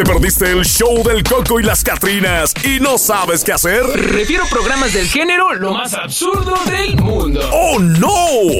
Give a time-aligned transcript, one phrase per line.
[0.00, 3.82] ¿Te perdiste el show del Coco y las Catrinas y no sabes qué hacer?
[3.84, 7.38] Refiero programas del género lo más absurdo del mundo.
[7.52, 8.08] ¡Oh, no!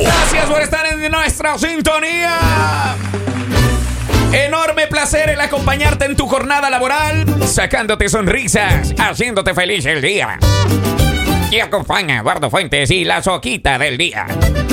[0.03, 2.95] Gracias por estar en nuestra sintonía.
[4.35, 10.39] Enorme placer el acompañarte en tu jornada laboral, sacándote sonrisas, haciéndote feliz el día.
[11.51, 14.27] Y acompaña Eduardo Fuentes y la soquita del día.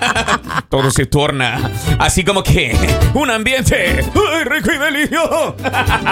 [0.69, 2.75] Todo se torna así como que
[3.13, 5.55] un ambiente ¡ay, rico y delicioso!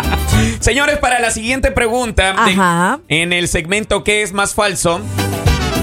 [0.60, 3.00] Señores, para la siguiente pregunta, Ajá.
[3.08, 5.00] en el segmento ¿Qué es más falso?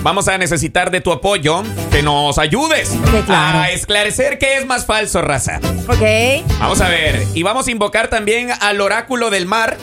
[0.02, 3.58] Vamos a necesitar de tu apoyo, que nos ayudes Sí, claro.
[3.60, 5.60] a esclarecer qué es más falso, raza.
[5.86, 6.48] Ok.
[6.58, 9.76] Vamos a ver, y vamos a invocar también al oráculo del mar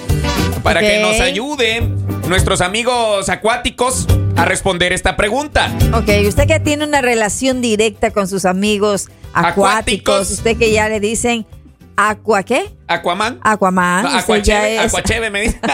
[0.64, 1.82] para que nos ayude
[2.28, 5.72] nuestros amigos acuáticos a responder esta pregunta.
[5.94, 10.32] Ok, usted que tiene una relación directa con sus amigos acuáticos, Acuáticos.
[10.32, 11.46] usted que ya le dicen
[11.96, 12.66] aqua qué?
[12.88, 13.40] Aquaman.
[13.44, 14.04] Aquaman.
[14.04, 15.60] No, ya Aquacheve, es- Aquacheve me dice.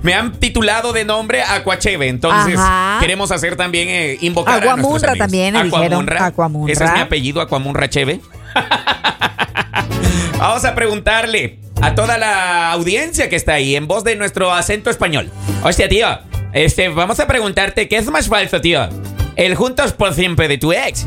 [0.02, 2.98] me han titulado de nombre Aquacheve, entonces Ajá.
[3.00, 5.18] queremos hacer también eh, invocar a Aguamunra amigos.
[5.18, 6.26] también Aquamunra.
[6.26, 6.72] Aquamunra.
[6.72, 8.20] Ese es mi apellido, Aquamunra Cheve.
[10.38, 14.88] Vamos a preguntarle a toda la audiencia que está ahí en voz de nuestro acento
[14.90, 15.30] español.
[15.62, 16.06] Hostia, tío,
[16.52, 18.88] este, vamos a preguntarte qué es más falso, tío.
[19.36, 21.06] El juntos por siempre de tu ex,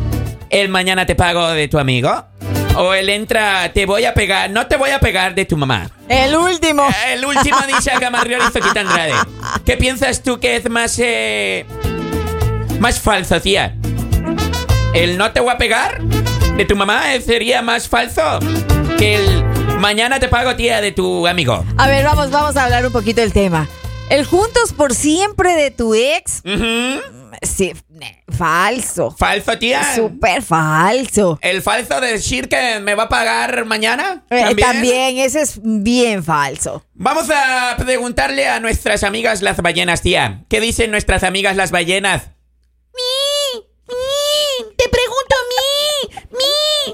[0.49, 2.25] el mañana te pago de tu amigo,
[2.75, 5.89] o el entra te voy a pegar, no te voy a pegar de tu mamá.
[6.07, 6.87] El último.
[7.07, 9.13] El último dice a Gamarriol y Zoquita Andrade.
[9.65, 11.65] ¿Qué piensas tú que es más eh,
[12.79, 13.75] más falso, tía?
[14.93, 18.39] ¿El no te voy a pegar de tu mamá eh, sería más falso
[18.97, 19.43] que el
[19.79, 21.65] mañana te pago, tía, de tu amigo?
[21.77, 23.67] A ver, vamos, vamos a hablar un poquito del tema.
[24.09, 26.43] El juntos por siempre de tu ex,
[27.41, 27.73] sí,
[28.37, 29.11] falso.
[29.17, 29.95] ¿Falso, tía?
[29.95, 31.39] Súper falso.
[31.41, 34.23] ¿El falso de decir que me va a pagar mañana?
[34.29, 35.17] Eh, También.
[35.17, 36.85] ese es bien falso.
[36.93, 40.43] Vamos a preguntarle a nuestras amigas las ballenas, tía.
[40.49, 42.29] ¿Qué dicen nuestras amigas las ballenas?
[42.93, 46.93] Mi, mi, te pregunto mi, mi,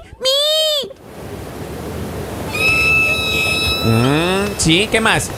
[3.84, 3.90] mi.
[3.90, 5.30] Mm, sí, ¿qué más?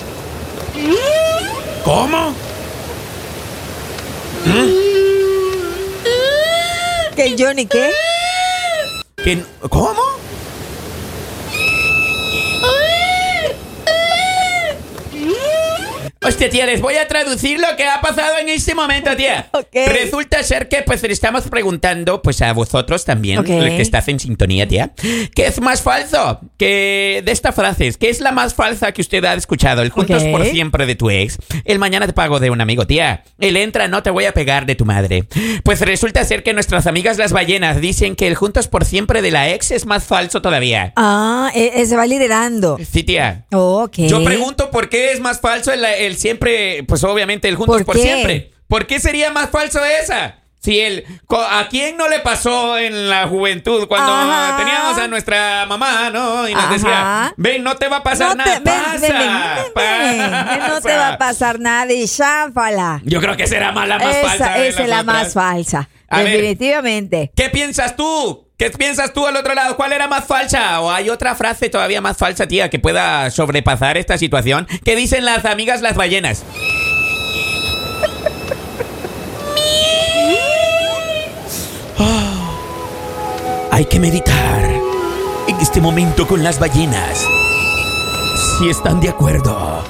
[1.84, 2.34] ¿Cómo?
[7.16, 7.91] ¿Que Johnny qué?
[9.22, 10.12] ¿Qué- ¿Cómo?
[16.32, 19.50] Hostia, tía, les voy a traducir lo que ha pasado en este momento, tía.
[19.53, 19.66] Ok.
[19.87, 23.48] Resulta ser que, pues, le estamos preguntando, pues, a vosotros también, Ok.
[23.50, 24.93] el que estás en sintonía, tía.
[25.34, 27.93] ¿Qué es más falso que de esta frase?
[28.00, 29.82] ¿Qué es la más falsa que usted ha escuchado?
[29.82, 30.31] El juntos Ok.
[30.31, 31.37] por siempre de tu ex.
[31.66, 33.25] El mañana te pago de un amigo, tía.
[33.38, 35.25] El entra, no te voy a pegar de tu madre.
[35.64, 39.31] Pues resulta ser que nuestras amigas las ballenas dicen que el juntos por siempre de
[39.32, 40.94] la ex es más falso todavía.
[40.97, 42.78] Ah, eh, eh, se va liderando.
[42.91, 43.44] Sí, tía.
[43.53, 43.97] Ok.
[43.99, 47.99] Yo pregunto por qué es más falso el, el siempre, pues obviamente el juntos ¿Por
[47.99, 48.53] siempre.
[48.69, 50.37] ¿Por qué sería más falso esa?
[50.62, 50.81] Si
[51.27, 54.56] co- ¿A quién no le pasó en la juventud cuando Ajá.
[54.56, 56.49] teníamos a nuestra mamá, ¿no?
[56.49, 56.72] Y nos Ajá.
[56.72, 58.93] decía, ven, no te va a pasar No te, nada.
[58.94, 63.00] ven, pasa, ven, no te va a pasar nada y cháfala.
[63.05, 64.59] Yo creo que será más la más esa falsa.
[64.65, 65.88] esa es la más falsa.
[66.09, 66.27] A ver.
[66.31, 67.32] definitivamente.
[67.34, 68.47] ¿Qué piensas tú?
[68.62, 69.75] ¿Qué piensas tú al otro lado?
[69.75, 70.81] ¿Cuál era más falsa?
[70.83, 74.69] ¿O hay otra frase todavía más falsa, tía, que pueda sobrepasar esta situación?
[74.84, 76.45] ¿Qué dicen las amigas las ballenas?
[81.99, 84.65] Ah, hay que meditar
[85.49, 87.27] en este momento con las ballenas.
[88.61, 89.83] Si están de acuerdo.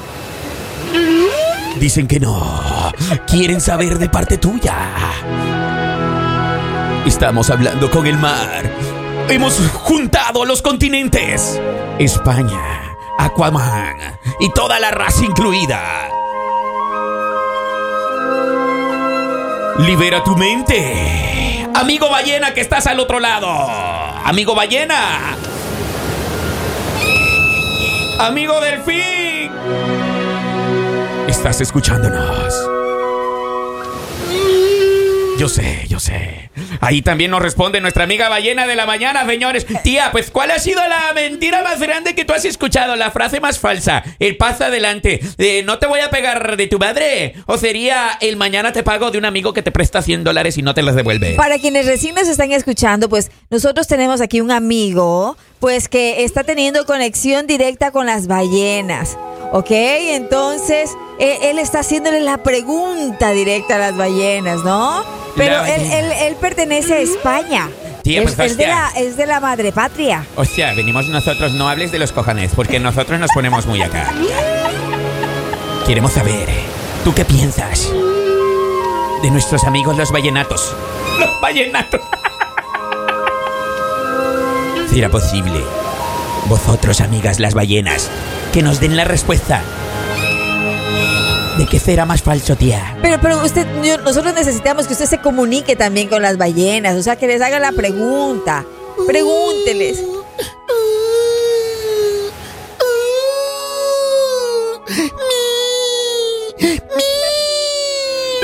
[1.79, 2.91] Dicen que no.
[3.27, 5.82] Quieren saber de parte tuya.
[7.07, 8.63] Estamos hablando con el mar.
[9.29, 11.61] Hemos juntado los continentes.
[11.99, 15.83] España, Aquaman y toda la raza incluida.
[19.79, 21.69] Libera tu mente.
[21.75, 23.49] Amigo ballena que estás al otro lado.
[24.25, 25.37] Amigo ballena.
[28.21, 29.51] Amigo delfín.
[31.27, 32.72] Estás escuchándonos.
[35.43, 36.53] Yo sé, yo sé.
[36.81, 39.67] Ahí también nos responde nuestra amiga ballena de la mañana, señores.
[39.83, 42.95] Tía, pues ¿cuál ha sido la mentira más grande que tú has escuchado?
[42.95, 44.05] La frase más falsa.
[44.21, 45.19] El paso adelante.
[45.39, 47.35] Eh, no te voy a pegar de tu madre.
[47.47, 50.63] O sería el mañana te pago de un amigo que te presta 100 dólares y
[50.63, 51.35] no te los devuelve.
[51.35, 56.45] Para quienes recién nos están escuchando, pues nosotros tenemos aquí un amigo, pues que está
[56.45, 59.19] teniendo conexión directa con las ballenas.
[59.53, 59.71] ¿Ok?
[59.71, 65.05] Entonces, él, él está haciéndole la pregunta directa a las ballenas, ¿no?
[65.37, 67.71] Pero La él, él, él pertenece a España.
[68.05, 70.27] Es, pues, es de la, es de la madre patria.
[70.35, 74.13] Hostia, venimos nosotros, no hables de los cojones, porque nosotros nos ponemos muy acá.
[75.87, 76.49] Queremos saber,
[77.05, 77.91] ¿tú qué piensas
[79.23, 80.75] de nuestros amigos los vallenatos?
[81.19, 82.01] Los vallenatos.
[84.93, 85.61] ¿Será posible?
[86.47, 88.11] Vosotros, amigas las ballenas,
[88.53, 89.63] que nos den la respuesta.
[91.59, 92.97] ¿De qué será más falso, tía?
[93.03, 97.03] Pero, pero usted, yo- nosotros necesitamos que usted se comunique también con las ballenas, o
[97.03, 98.65] sea, que les haga la pregunta.
[99.07, 99.99] Pregúnteles.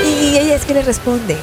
[0.05, 1.37] Y ellas que le responden.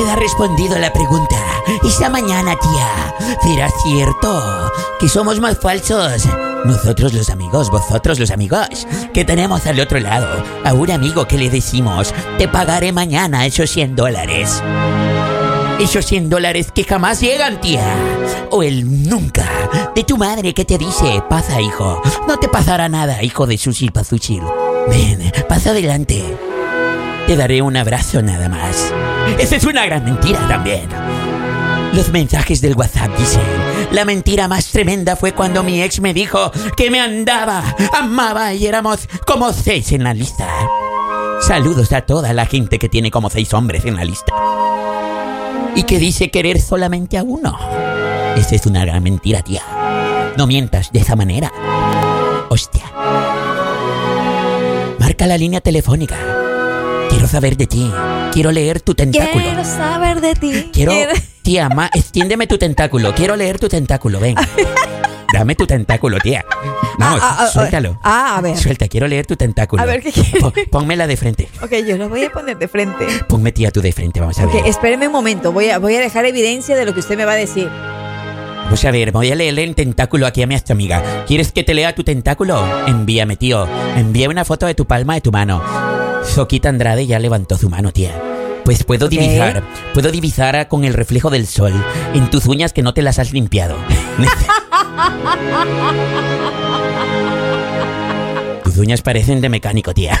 [0.00, 1.36] Usted ha respondido la pregunta.
[1.84, 6.24] Esta mañana, tía, ¿será cierto que somos más falsos?
[6.64, 11.36] Nosotros los amigos, vosotros los amigos, que tenemos al otro lado a un amigo que
[11.36, 14.62] le decimos, te pagaré mañana esos 100 dólares.
[15.78, 17.94] Esos 100 dólares que jamás llegan, tía.
[18.50, 19.46] O el nunca.
[19.94, 22.00] De tu madre que te dice, pasa, hijo.
[22.26, 24.42] No te pasará nada, hijo de Susil Pazuchil.
[24.88, 26.49] Ven, pasa adelante.
[27.30, 28.92] Te daré un abrazo nada más.
[29.38, 30.88] Esa es una gran mentira también.
[31.92, 33.44] Los mensajes del WhatsApp dicen,
[33.92, 37.62] la mentira más tremenda fue cuando mi ex me dijo que me andaba,
[37.96, 40.48] amaba y éramos como seis en la lista.
[41.40, 44.34] Saludos a toda la gente que tiene como seis hombres en la lista.
[45.76, 47.56] Y que dice querer solamente a uno.
[48.34, 49.62] Esa es una gran mentira, tía.
[50.36, 51.52] No mientas de esa manera.
[52.48, 52.86] Hostia.
[54.98, 56.29] Marca la línea telefónica.
[57.10, 57.90] Quiero saber de ti.
[58.32, 59.44] Quiero leer tu tentáculo.
[59.44, 60.70] Quiero saber de ti.
[60.72, 60.92] Quiero,
[61.42, 63.14] tía, ma, extiéndeme tu tentáculo.
[63.14, 64.34] Quiero leer tu tentáculo, ven.
[65.32, 66.44] Dame tu tentáculo, tía.
[66.98, 67.98] Vamos, Ah, ah, ah, suéltalo.
[68.02, 68.56] Ah, a ver.
[68.56, 69.80] Suelta, quiero leer tu tentáculo.
[69.82, 70.40] A ver, ¿qué quiere?
[70.40, 71.48] Po- Pónmela de frente.
[71.62, 73.06] Ok, yo lo voy a poner de frente.
[73.28, 74.66] Ponme, tía, tú de frente, vamos a Ok, ver.
[74.66, 75.52] espéreme un momento.
[75.52, 77.68] Voy a, voy a dejar evidencia de lo que usted me va a decir.
[78.64, 81.24] Vamos a ver, voy a leerle el tentáculo aquí a mi amiga.
[81.26, 82.64] ¿Quieres que te lea tu tentáculo?
[82.88, 83.68] Envíame, tío.
[83.96, 85.62] Envía una foto de tu palma de tu mano.
[86.24, 88.12] Soquita Andrade ya levantó su mano, tía.
[88.64, 89.62] Pues puedo divisar,
[89.94, 91.72] puedo divisar con el reflejo del sol
[92.14, 93.76] en tus uñas que no te las has limpiado.
[98.64, 100.20] tus uñas parecen de mecánico, tía.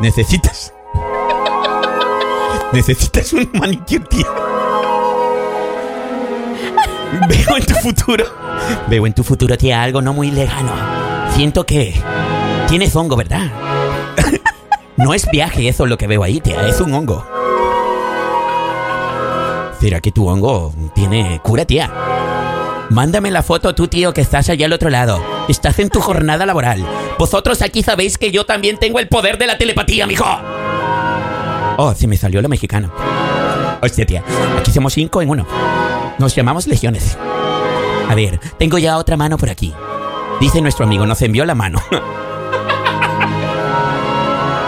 [0.00, 0.72] Necesitas.
[2.72, 4.26] Necesitas un manicure, tía.
[7.28, 8.24] Veo en tu futuro.
[8.88, 10.72] Veo en tu futuro, tía, algo no muy lejano.
[11.34, 11.94] Siento que
[12.68, 13.73] tienes hongo, ¿verdad?
[14.96, 17.26] No es viaje eso lo que veo ahí, tía, es un hongo.
[19.80, 21.92] ¿Será que tu hongo tiene cura, tía?
[22.90, 25.22] Mándame la foto tú, tío, que estás allá al otro lado.
[25.48, 26.86] Estás en tu jornada laboral.
[27.18, 30.24] Vosotros aquí sabéis que yo también tengo el poder de la telepatía, mijo.
[31.76, 32.92] Oh, se me salió lo mexicano.
[33.82, 34.22] Hostia, tía,
[34.58, 35.46] aquí somos cinco en uno.
[36.18, 37.18] Nos llamamos legiones.
[38.08, 39.74] A ver, tengo ya otra mano por aquí.
[40.40, 41.82] Dice nuestro amigo, nos envió la mano.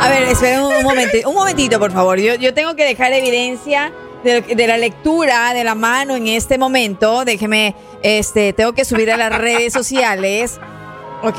[0.01, 2.19] A ver, esperen un, un momentito, un momentito, por favor.
[2.21, 3.93] Yo, yo tengo que dejar evidencia
[4.25, 7.25] de, de la lectura de la mano en este momento.
[7.25, 10.59] Déjeme, este, tengo que subir a las redes sociales.
[11.23, 11.39] ¿Ok?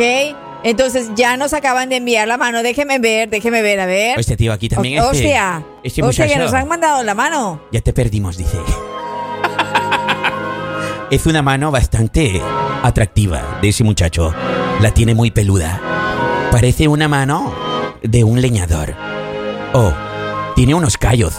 [0.64, 2.64] Entonces ya nos acaban de enviar la mano.
[2.64, 4.18] Déjeme ver, déjeme ver, a ver.
[4.20, 5.18] Hostia, tío, aquí también O- este...
[5.28, 7.62] Hostia, este hostia, que muchacho- nos han mandado la mano.
[7.72, 8.58] Ya te perdimos, dice.
[11.10, 12.42] Es una mano bastante
[12.84, 14.34] atractiva de ese muchacho.
[14.82, 15.80] La tiene muy peluda.
[16.52, 17.54] Parece una mano
[18.04, 18.94] de un leñador.
[19.74, 19.92] Oh,
[20.56, 21.36] tiene unos callos.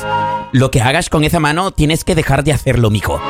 [0.52, 3.20] Lo que hagas con esa mano tienes que dejar de hacerlo, mijo.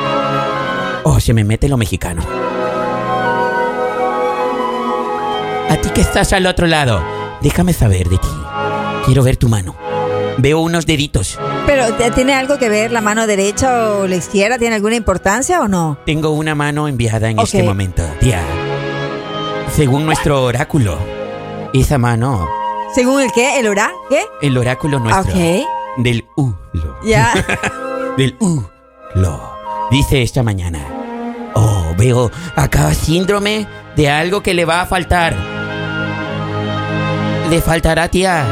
[1.03, 2.21] Oh, se me mete lo mexicano.
[5.69, 7.01] A ti que estás al otro lado,
[7.41, 8.27] déjame saber de ti.
[9.05, 9.75] Quiero ver tu mano.
[10.37, 11.37] Veo unos deditos.
[11.65, 14.57] Pero ¿t- ¿tiene algo que ver la mano derecha o la izquierda?
[14.57, 15.97] ¿Tiene alguna importancia o no?
[16.05, 18.41] Tengo una mano enviada en este momento, tía.
[19.75, 20.97] Según nuestro oráculo,
[21.73, 22.47] esa mano,
[22.93, 23.59] ¿Según el qué?
[23.59, 23.91] ¿El orá?
[24.09, 24.21] ¿Qué?
[24.41, 25.65] el oráculo nuestro, Ok.
[25.97, 27.33] del Ulo, Ya.
[28.17, 29.51] del Ulo,
[29.91, 30.79] dice esta mañana
[31.55, 35.35] Oh, veo acá síndrome de algo que le va a faltar.
[37.49, 38.45] Le faltará, tía.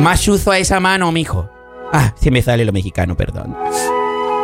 [0.00, 1.48] Más uso a esa mano, mijo.
[1.92, 3.56] Ah, se me sale lo mexicano, perdón.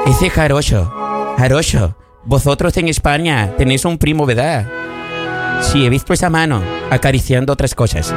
[0.07, 0.90] Ese jarocho.
[1.37, 1.95] Jarocho.
[2.25, 4.66] Vosotros en España tenéis un primo, ¿verdad?
[5.73, 8.14] Sí, he visto esa mano acariciando otras cosas.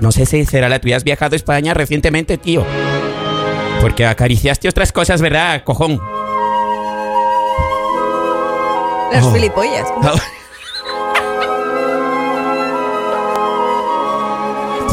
[0.00, 0.96] No sé si será la tuya.
[0.96, 2.64] Has viajado a España recientemente, tío.
[3.80, 6.00] Porque acariciaste otras cosas, ¿verdad, cojón?
[9.12, 9.32] Las Oh.
[9.32, 9.86] filipollas.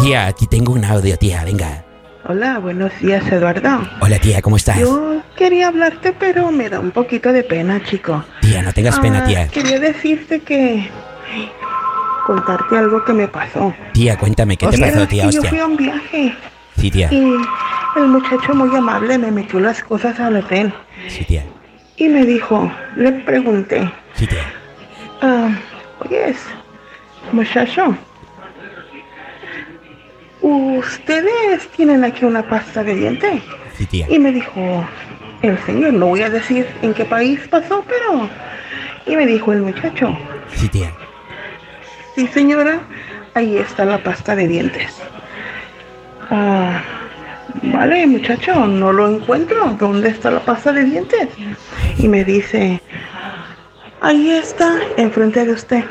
[0.01, 1.83] Tía, aquí tengo un audio, tía, venga.
[2.27, 3.81] Hola, buenos días, Eduardo.
[3.99, 4.79] Hola, tía, ¿cómo estás?
[4.79, 8.23] Yo quería hablarte, pero me da un poquito de pena, chico.
[8.41, 9.47] Tía, no tengas pena, Ah, tía.
[9.49, 10.89] Quería decirte que...
[12.33, 13.73] Contarte algo que me pasó.
[13.91, 15.25] Tía, cuéntame, ¿qué te Hostia, pasó, tía?
[15.25, 15.63] que Yo fui Hostia.
[15.63, 16.35] a un viaje
[16.77, 17.07] Sí, tía.
[17.11, 17.35] y
[17.95, 20.71] el muchacho muy amable me metió las cosas al hotel
[21.07, 21.43] Sí, tía.
[21.97, 24.43] y me dijo, le pregunté, Sí, tía.
[25.23, 25.49] ah,
[26.05, 26.35] oye,
[27.31, 27.95] muchacho,
[30.43, 33.41] ¿ustedes tienen aquí una pasta de dientes?
[33.75, 34.05] Sí, tía.
[34.07, 34.85] Y me dijo
[35.41, 38.29] el señor, no voy a decir en qué país pasó, pero...
[39.07, 40.15] Y me dijo el muchacho,
[40.53, 40.91] Sí, tía.
[42.19, 42.81] Sí señora,
[43.33, 44.93] ahí está la pasta de dientes.
[46.29, 46.81] Ah,
[47.63, 49.77] vale muchacho, no lo encuentro.
[49.79, 51.29] ¿Dónde está la pasta de dientes?
[51.97, 52.81] Y me dice,
[54.01, 55.85] ahí está, enfrente de usted.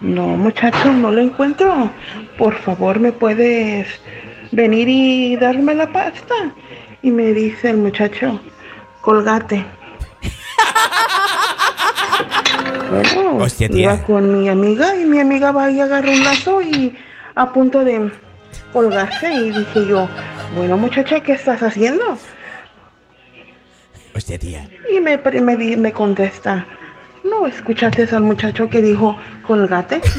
[0.00, 1.92] No, muchacho, no lo encuentro.
[2.36, 3.86] Por favor, ¿me puedes
[4.50, 6.34] venir y darme la pasta?
[7.02, 8.40] Y me dice el muchacho,
[9.00, 9.64] colgate.
[13.38, 13.82] Hostia, tía.
[13.94, 16.94] iba con mi amiga y mi amiga va y agarra un lazo y
[17.34, 18.10] a punto de
[18.72, 20.08] colgarse y dije yo,
[20.56, 22.18] bueno muchacha, ¿qué estás haciendo?
[24.14, 24.68] Hostia, tía.
[24.94, 26.66] Y me, me, me contesta,
[27.24, 30.00] ¿no escuchaste al muchacho que dijo colgate?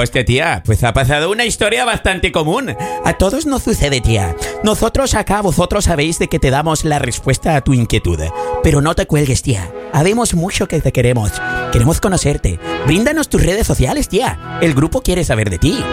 [0.00, 2.72] Hostia, tía, pues ha pasado una historia bastante común.
[3.04, 4.36] A todos nos sucede, tía.
[4.62, 8.20] Nosotros acá, vosotros sabéis de que te damos la respuesta a tu inquietud.
[8.62, 9.72] Pero no te cuelgues, tía.
[9.92, 11.32] Habemos mucho que te queremos.
[11.72, 12.60] Queremos conocerte.
[12.86, 14.58] Bríndanos tus redes sociales, tía.
[14.60, 15.84] El grupo quiere saber de ti.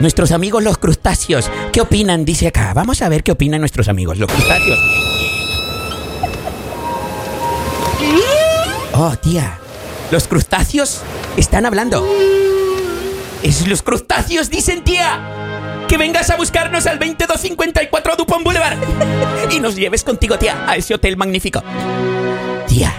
[0.00, 2.24] Nuestros amigos los crustáceos, ¿qué opinan?
[2.24, 2.74] Dice acá.
[2.74, 4.80] Vamos a ver qué opinan nuestros amigos, los crustáceos.
[8.94, 9.60] Oh, tía.
[10.10, 11.02] Los crustáceos
[11.36, 12.04] están hablando.
[13.42, 15.86] Es los crustáceos, dicen, tía.
[15.88, 18.78] Que vengas a buscarnos al 2254 Dupont Boulevard.
[19.50, 21.62] Y nos lleves contigo, tía, a ese hotel magnífico.
[22.68, 22.92] Tía.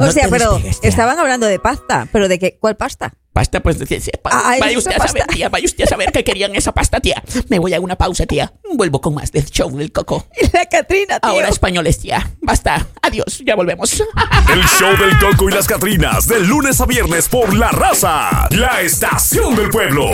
[0.00, 3.14] O no sea, pero estaban hablando de pasta, pero de qué, ¿cuál pasta?
[3.38, 5.86] Pasta, pues, sí, sí, pa- Ah, vaya ¿es usted a saber, tía, vaya usted a
[5.86, 7.22] saber que querían esa pasta, tía.
[7.48, 8.52] Me voy a una pausa, tía.
[8.74, 10.26] Vuelvo con más del show del coco.
[10.52, 11.30] La Catrina, tío.
[11.30, 12.28] Ahora españoles, tía.
[12.42, 12.88] Basta.
[13.00, 13.92] Adiós, ya volvemos.
[14.52, 18.80] El show del Coco y las Catrinas, de lunes a viernes por La Raza, la
[18.80, 20.10] estación del pueblo.